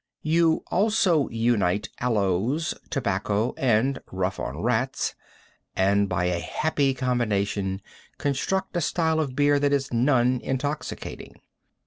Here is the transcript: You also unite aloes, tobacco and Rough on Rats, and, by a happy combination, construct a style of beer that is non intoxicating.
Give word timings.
You 0.23 0.63
also 0.71 1.29
unite 1.29 1.89
aloes, 1.99 2.73
tobacco 2.89 3.53
and 3.55 3.99
Rough 4.11 4.39
on 4.39 4.59
Rats, 4.63 5.13
and, 5.75 6.09
by 6.09 6.25
a 6.25 6.39
happy 6.39 6.95
combination, 6.95 7.83
construct 8.17 8.75
a 8.75 8.81
style 8.81 9.19
of 9.19 9.35
beer 9.35 9.59
that 9.59 9.71
is 9.71 9.93
non 9.93 10.41
intoxicating. 10.41 11.35